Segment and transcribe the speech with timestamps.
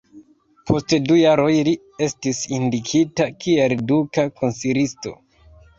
[0.69, 1.75] Post du jaroj li
[2.07, 5.21] estis indikita kiel duka konsilisto.